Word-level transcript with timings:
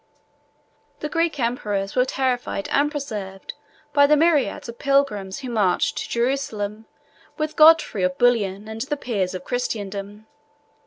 The 1.01 1.09
Greek 1.09 1.39
emperors 1.39 1.95
were 1.95 2.05
terrified 2.05 2.67
and 2.71 2.89
preserved 2.89 3.53
by 3.93 4.07
the 4.07 4.17
myriads 4.17 4.67
of 4.67 4.79
pilgrims 4.79 5.41
who 5.41 5.49
marched 5.51 5.95
to 5.99 6.09
Jerusalem 6.09 6.87
with 7.37 7.55
Godfrey 7.55 8.01
of 8.01 8.17
Bouillon 8.17 8.67
and 8.67 8.81
the 8.81 8.97
peers 8.97 9.35
of 9.35 9.43
Christendom. 9.43 10.25